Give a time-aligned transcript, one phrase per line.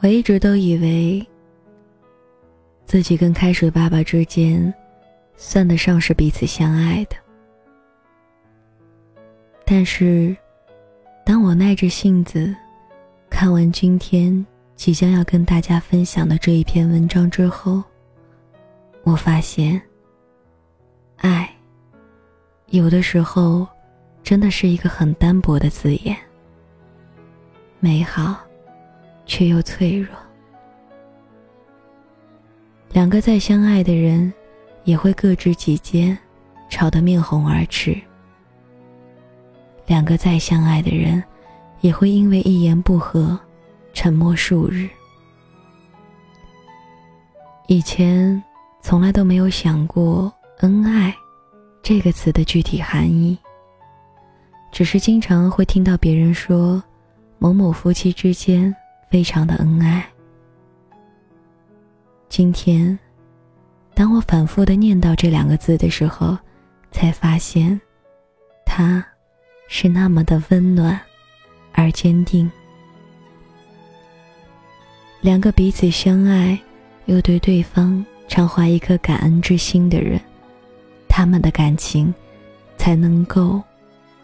[0.00, 1.26] 我一直都以为
[2.86, 4.72] 自己跟开水爸爸之间
[5.36, 7.16] 算得上是彼此相爱的，
[9.64, 10.36] 但是
[11.24, 12.54] 当我耐着性子
[13.28, 14.46] 看完今天
[14.76, 17.82] 即将要跟大家分享的这一篇文章之后，
[19.02, 19.80] 我发现，
[21.16, 21.52] 爱
[22.66, 23.66] 有的时候
[24.22, 26.16] 真的是一个很单薄的字眼，
[27.80, 28.47] 美好。
[29.28, 30.08] 却又脆弱。
[32.90, 34.32] 两个再相爱的人，
[34.82, 36.18] 也会各执己见，
[36.68, 37.96] 吵得面红耳赤。
[39.86, 41.22] 两个再相爱的人，
[41.82, 43.38] 也会因为一言不合，
[43.92, 44.88] 沉默数日。
[47.66, 48.42] 以前
[48.80, 51.14] 从来都没有想过“恩爱”
[51.82, 53.36] 这个词的具体含义，
[54.72, 56.82] 只是经常会听到别人说，
[57.38, 58.74] 某某夫妻之间。
[59.10, 60.06] 非常的恩爱。
[62.28, 62.96] 今天，
[63.94, 66.36] 当我反复的念叨这两个字的时候，
[66.90, 67.80] 才发现，
[68.66, 69.04] 它
[69.66, 71.00] 是那么的温暖
[71.72, 72.50] 而坚定。
[75.20, 76.58] 两个彼此相爱，
[77.06, 80.20] 又对对方常怀一颗感恩之心的人，
[81.08, 82.14] 他们的感情
[82.76, 83.60] 才能够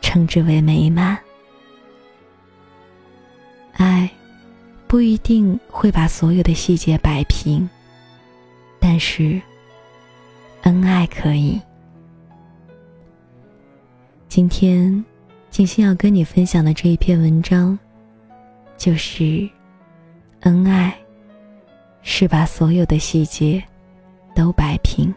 [0.03, 1.19] 称之为美满。
[3.73, 4.09] 爱。
[4.87, 7.69] 不一定会把所有的细节摆平，
[8.79, 9.41] 但是，
[10.63, 11.61] 恩爱可以。
[14.29, 15.05] 今天，
[15.51, 17.79] 静心要跟你分享的这一篇文章，
[18.77, 19.49] 就是
[20.41, 20.93] 恩爱
[22.03, 23.63] 是把所有的细节
[24.35, 25.13] 都摆平。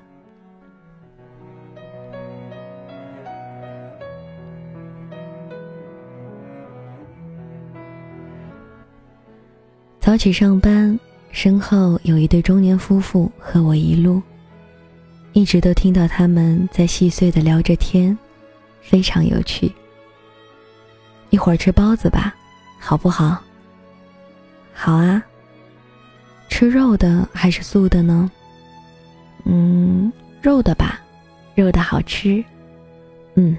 [10.08, 10.98] 早起上班，
[11.32, 14.22] 身后有一对中年夫妇和我一路，
[15.34, 18.18] 一直都听到他们在细碎的聊着天，
[18.80, 19.70] 非常有趣。
[21.30, 22.34] 一会儿吃包子吧，
[22.80, 23.44] 好不好？
[24.74, 25.22] 好啊。
[26.48, 28.32] 吃肉的还是素的呢？
[29.44, 30.10] 嗯，
[30.42, 31.02] 肉的吧，
[31.54, 32.42] 肉的好吃。
[33.36, 33.58] 嗯，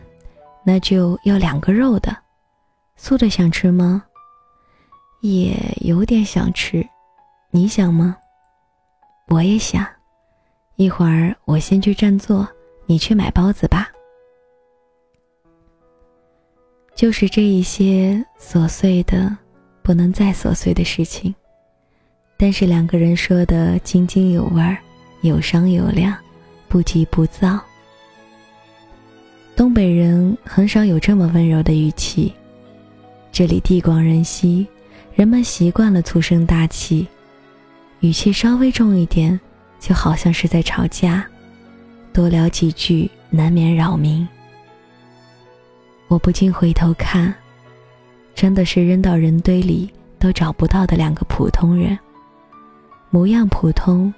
[0.65, 2.17] 那就要两个肉的，
[2.97, 4.03] 素的想吃吗？
[5.21, 6.87] 也有点想吃，
[7.51, 8.17] 你想吗？
[9.29, 9.87] 我也想。
[10.77, 12.47] 一会儿我先去占座，
[12.87, 13.91] 你去买包子吧。
[16.95, 19.37] 就是这一些琐碎的、
[19.83, 21.35] 不能再琐碎的事情，
[22.37, 24.79] 但是两个人说的津津有味儿，
[25.23, 26.17] 有商有量，
[26.69, 27.61] 不急不躁。
[29.57, 32.33] 东北人很少有这么温柔的语气，
[33.33, 34.65] 这里地广人稀。
[35.19, 37.05] 人们习惯了粗声大气，
[37.99, 39.41] 语气稍微重一点，
[39.81, 41.21] 就好像是在吵架；
[42.13, 44.25] 多聊几句，难免扰民。
[46.07, 47.35] 我不禁回头看，
[48.33, 49.91] 真的是扔到人堆里
[50.21, 51.99] 都找不到的两个普通人，
[53.11, 54.15] 模样普通，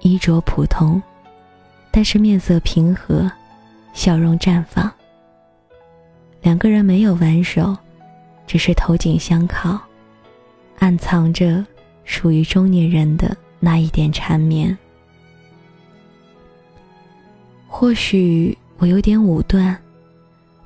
[0.00, 1.02] 衣着普通，
[1.90, 3.32] 但是面色平和，
[3.94, 4.92] 笑容绽放。
[6.42, 7.74] 两个人没有挽手，
[8.46, 9.80] 只是头颈相靠。
[10.82, 11.64] 暗藏着
[12.02, 14.76] 属于中年人的那一点缠绵。
[17.68, 19.80] 或许我有点武断，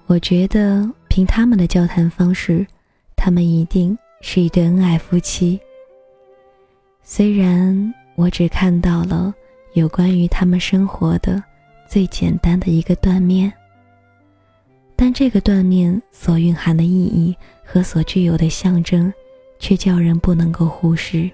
[0.06, 2.66] 我觉得凭他们的交谈方式，
[3.14, 5.60] 他们一定是一对恩爱夫妻。
[7.02, 9.34] 虽然我只看到了
[9.74, 11.44] 有关于他们生活的
[11.86, 13.52] 最简单的一个断面，
[14.96, 19.12] 但这个断面所蕴含的意义和所具有的象征。
[19.58, 21.30] 却叫人不能够忽视。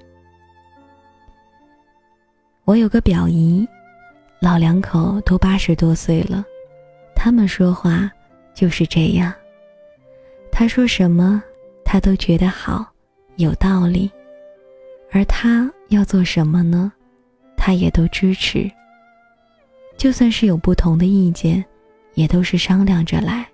[2.64, 3.66] 我有个表姨，
[4.40, 6.44] 老两口都八十多岁了，
[7.14, 8.10] 他们说话
[8.54, 9.32] 就是这样。
[10.50, 11.42] 他说什么，
[11.84, 12.86] 他都觉得好，
[13.36, 14.08] 有道理；
[15.10, 16.92] 而他要做什么呢，
[17.56, 18.70] 他也都支持。
[19.96, 21.64] 就算是有不同的意见，
[22.14, 23.46] 也都是商量着来。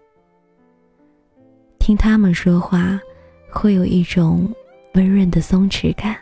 [1.78, 3.00] 听他们说话。
[3.50, 4.52] 会有一种
[4.94, 6.16] 温润的松弛感，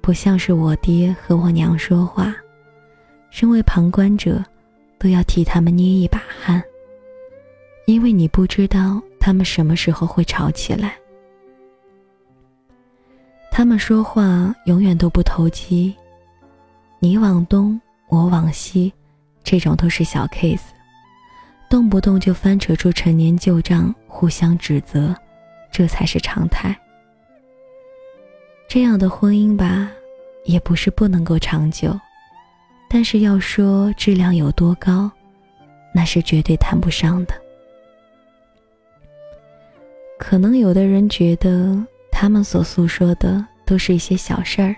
[0.00, 2.34] 不像是我爹和我娘说话，
[3.30, 4.44] 身为旁观者，
[4.98, 6.62] 都要替他们捏一把汗。
[7.86, 10.94] 因为你不知道他们什么时候会吵起来。
[13.50, 15.94] 他们说话永远都不投机，
[17.00, 18.92] 你往东，我往西，
[19.42, 20.70] 这种都是小 case，
[21.68, 25.14] 动不动就翻扯出陈年旧账，互相指责。
[25.72, 26.78] 这才是常态。
[28.68, 29.90] 这样的婚姻吧，
[30.44, 31.98] 也不是不能够长久，
[32.88, 35.10] 但是要说质量有多高，
[35.94, 37.34] 那是绝对谈不上的。
[40.18, 41.76] 可能有的人觉得
[42.10, 44.76] 他们所诉说的都是一些小事儿，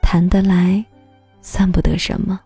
[0.00, 0.82] 谈得来，
[1.42, 2.40] 算不得什么。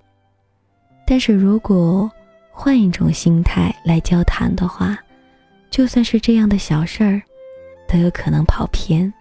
[1.06, 2.11] 但是如果
[2.50, 4.99] 换一种心态来交谈的话，
[5.70, 7.23] 就算是这样的小事儿，
[7.88, 9.12] 都有可能跑偏。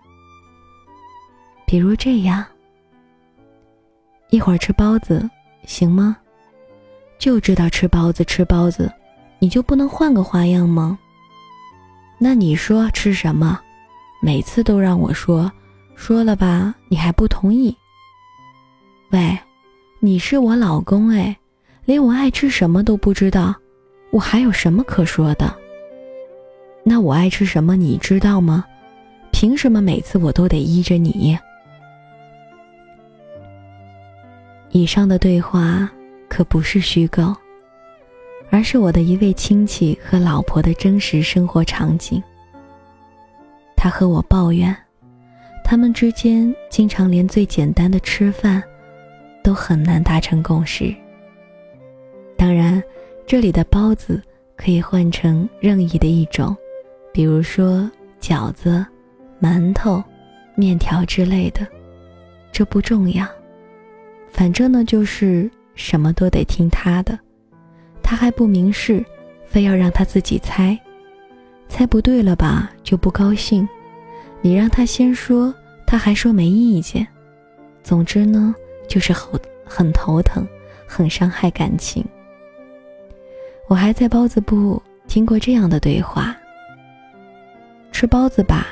[1.66, 2.46] 比如这样，
[4.30, 5.28] 一会儿吃包子
[5.66, 6.16] 行吗？
[7.18, 8.92] 就知道吃包子吃包子，
[9.40, 11.00] 你就不能换个花样吗？
[12.20, 13.60] 那你说吃什么？
[14.22, 15.52] 每次都让我说，
[15.96, 17.76] 说了吧，你还不同意。
[19.12, 19.38] 喂，
[20.00, 21.36] 你是我老公哎。
[21.86, 23.56] 连我爱吃什么都不知道，
[24.10, 25.58] 我还有什么可说的？
[26.90, 28.64] 那我爱吃什么你知道吗？
[29.34, 31.38] 凭什么每次我都得依着你？
[34.70, 35.92] 以上的对话
[36.30, 37.36] 可不是虚构，
[38.50, 42.24] 而是我的一位亲戚和老婆的真实生活场景。
[43.76, 44.74] 他和我抱怨，
[45.66, 48.64] 他们之间经常连最简单的吃饭
[49.44, 50.96] 都很难达成共识。
[52.38, 52.82] 当然，
[53.26, 54.24] 这里的包子
[54.56, 56.56] 可以换成任意的一种，
[57.12, 57.90] 比如说
[58.22, 58.86] 饺子、
[59.42, 60.04] 馒头、
[60.56, 61.66] 面条之类的，
[62.52, 63.28] 这不重要。
[64.30, 67.18] 反正呢，就是什么都得听他的，
[68.04, 69.04] 他还不明示，
[69.46, 70.78] 非要让他自己猜，
[71.68, 73.68] 猜不对了吧就不高兴，
[74.42, 75.54] 你让他先说，
[75.86, 77.08] 他还说没意见。
[77.84, 78.54] 总之呢，
[78.88, 80.46] 就是很很头疼，
[80.86, 82.06] 很伤害感情。
[83.68, 86.36] 我还在包子铺听过这样的对话
[87.92, 88.68] ：“吃包子吧。”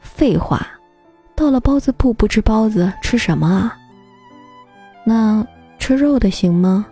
[0.00, 0.66] 废话，
[1.34, 3.76] 到了包子铺不吃包子吃什么啊？
[5.04, 5.46] 那
[5.78, 6.86] 吃肉的行吗？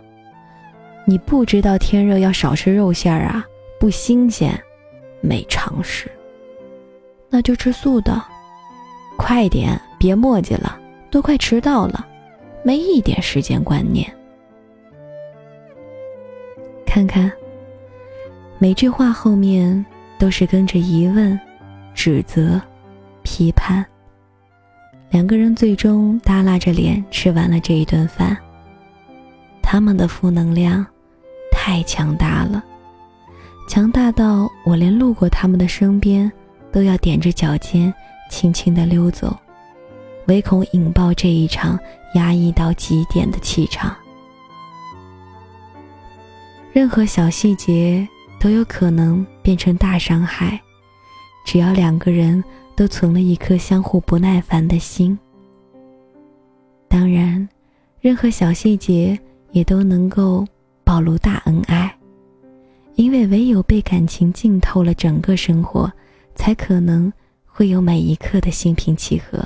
[1.05, 3.43] 你不知道天热要少吃肉馅儿啊，
[3.79, 4.57] 不新鲜，
[5.21, 6.09] 没常识。
[7.29, 8.21] 那就吃素的，
[9.17, 10.79] 快点，别磨叽了，
[11.11, 12.05] 都快迟到了，
[12.63, 14.11] 没一点时间观念。
[16.85, 17.31] 看看，
[18.57, 19.85] 每句话后面
[20.17, 21.39] 都是跟着疑问、
[21.93, 22.61] 指责、
[23.23, 23.85] 批判。
[25.09, 28.37] 两个人最终耷拉着脸吃完了这一顿饭。
[29.61, 30.85] 他们的负能量
[31.51, 32.63] 太强大了，
[33.67, 36.31] 强大到我连路过他们的身边
[36.71, 37.93] 都要踮着脚尖
[38.29, 39.35] 轻轻的溜走，
[40.27, 41.79] 唯恐引爆这一场
[42.13, 43.95] 压抑到极点的气场。
[46.73, 48.07] 任何小细节
[48.39, 50.59] 都有可能变成大伤害，
[51.45, 52.43] 只要两个人
[52.75, 55.15] 都存了一颗相互不耐烦的心。
[56.87, 57.47] 当然，
[58.01, 59.15] 任何小细节
[59.51, 60.43] 也都能够
[60.83, 61.95] 暴露大恩爱，
[62.95, 65.93] 因为唯有被感情浸透了整个生活，
[66.33, 67.13] 才可能
[67.45, 69.39] 会有每一刻的心平气和。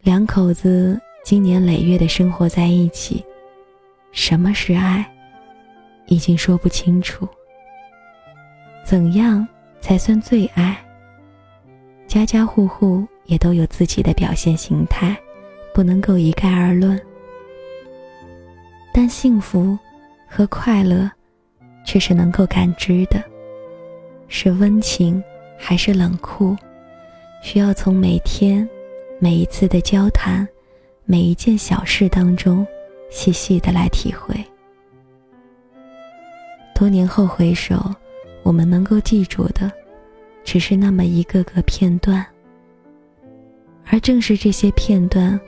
[0.00, 3.24] 两口子经年累月的生活在一起，
[4.10, 5.08] 什么是爱？
[6.08, 7.28] 已经说不清楚，
[8.84, 9.46] 怎样
[9.80, 10.76] 才算最爱？
[12.06, 15.16] 家家户户也都有自己的表现形态，
[15.72, 17.00] 不能够一概而论。
[18.92, 19.76] 但幸福
[20.28, 21.10] 和快乐
[21.82, 23.24] 却是能够感知的，
[24.28, 25.22] 是温情
[25.58, 26.54] 还是冷酷，
[27.42, 28.68] 需要从每天、
[29.18, 30.46] 每一次的交谈、
[31.06, 32.64] 每一件小事当中
[33.10, 34.36] 细细的来体会。
[36.74, 37.82] 多年后回首，
[38.44, 39.72] 我们能够记住的，
[40.44, 42.24] 只是那么一个个片段。
[43.86, 45.40] 而正是这些片段，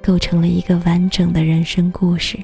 [0.00, 2.38] 构成了一个完整的人生故事。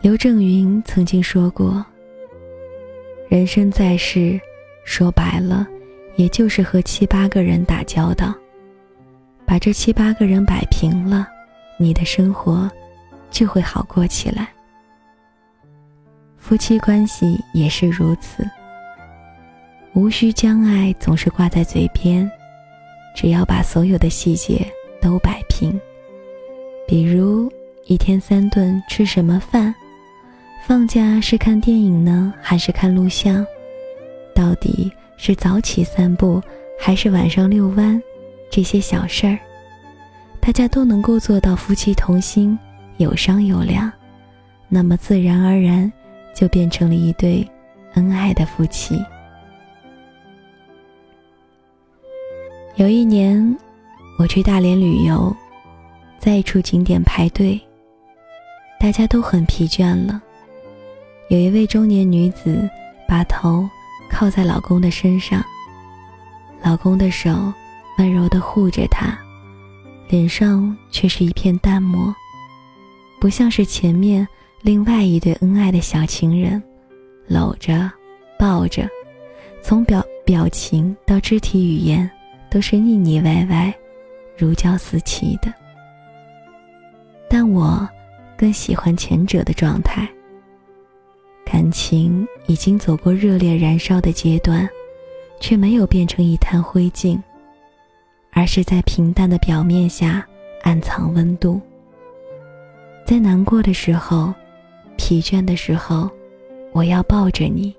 [0.00, 1.84] 刘震云曾经说过
[3.28, 4.40] ：“人生在世，
[4.84, 5.66] 说白了，
[6.16, 8.32] 也就是和七八个人打交道，
[9.44, 11.28] 把这七八个人摆平了，
[11.76, 12.70] 你的生活。”
[13.32, 14.52] 就会好过起来。
[16.42, 18.44] 夫妻关系也是如此，
[19.92, 22.28] 无需将爱总是挂在嘴边，
[23.14, 24.66] 只要把所有的细节
[25.00, 25.80] 都摆平。
[26.84, 27.50] 比如
[27.86, 29.72] 一天三顿吃什么饭，
[30.66, 33.46] 放假是看电影呢，还是看录像？
[34.34, 36.42] 到底是早起散步，
[36.76, 38.02] 还是晚上遛弯？
[38.50, 39.38] 这些小事儿，
[40.40, 42.58] 大家都能够做到夫妻同心。
[42.96, 43.90] 有商有量，
[44.68, 45.90] 那么自然而然
[46.34, 47.46] 就变成了一对
[47.94, 49.00] 恩爱的夫妻。
[52.76, 53.56] 有一年，
[54.18, 55.34] 我去大连旅游，
[56.18, 57.60] 在一处景点排队，
[58.80, 60.22] 大家都很疲倦了。
[61.28, 62.68] 有一位中年女子
[63.06, 63.68] 把头
[64.10, 65.44] 靠在老公的身上，
[66.62, 67.52] 老公的手
[67.98, 69.18] 温柔地护着她，
[70.08, 72.14] 脸上却是一片淡漠，
[73.20, 74.26] 不像是前面
[74.62, 76.62] 另外一对恩爱的小情人，
[77.26, 77.90] 搂着、
[78.38, 78.88] 抱着，
[79.60, 82.10] 从表表情到肢体语言。
[82.50, 83.74] 都是腻腻歪歪、
[84.36, 85.50] 如胶似漆的，
[87.30, 87.88] 但我
[88.36, 90.06] 更喜欢前者的状态。
[91.46, 94.68] 感情已经走过热烈燃烧的阶段，
[95.40, 97.18] 却没有变成一滩灰烬，
[98.32, 100.22] 而是在平淡的表面下
[100.60, 101.58] 暗藏温度。
[103.06, 104.30] 在难过的时候、
[104.96, 106.10] 疲倦的时候，
[106.72, 107.74] 我要抱着你；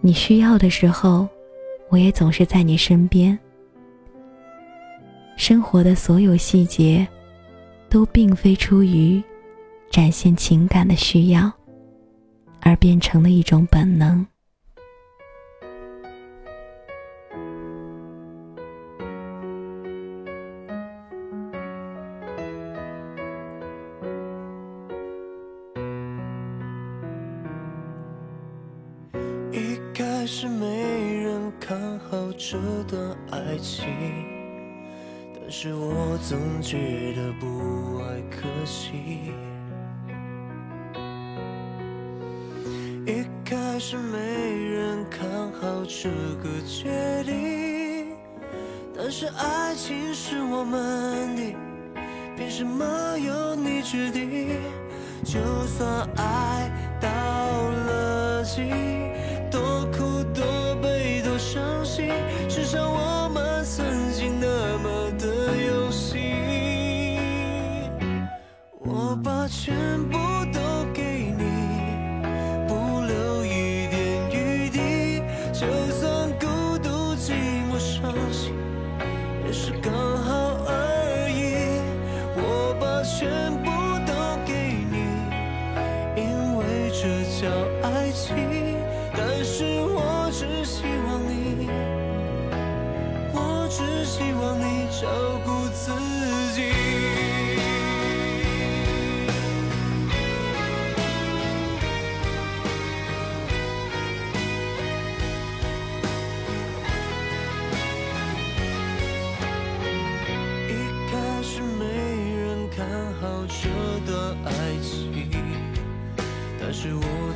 [0.00, 1.28] 你需要的时候。
[1.88, 3.38] 我也总是在你身边。
[5.36, 7.06] 生活的所有细节，
[7.90, 9.22] 都并非出于
[9.90, 11.52] 展现情感的需要，
[12.62, 14.26] 而变成了一种本能。
[30.42, 30.66] 是没
[31.22, 32.58] 人看好这
[32.88, 33.86] 段爱情，
[35.32, 39.30] 但是我总觉得不爱可惜。
[43.06, 45.30] 一开始没人看
[45.60, 46.10] 好这
[46.42, 48.16] 个决定，
[48.96, 51.54] 但是爱情是我们的，
[52.36, 54.58] 凭什么由你决定？
[55.22, 56.68] 就算爱
[57.00, 58.91] 到了尽。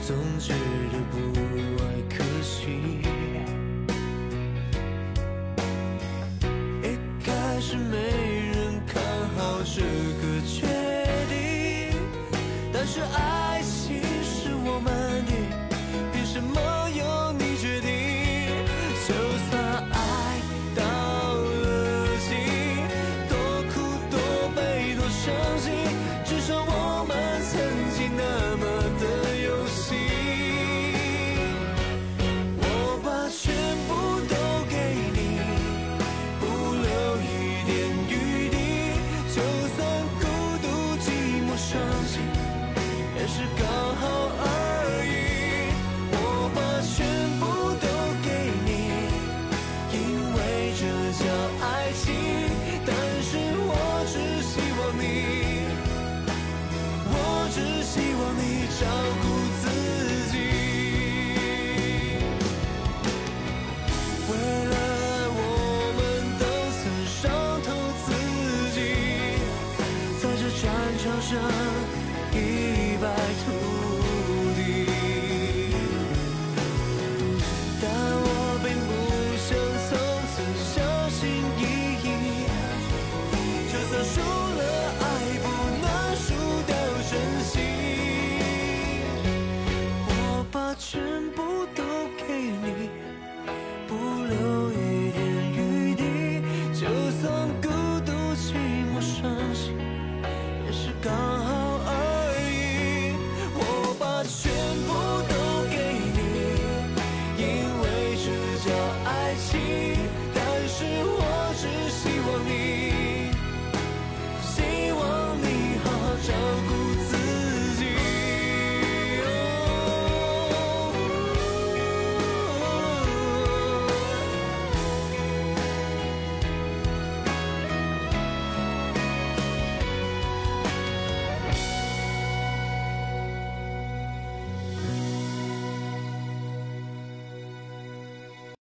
[0.07, 0.55] 总觉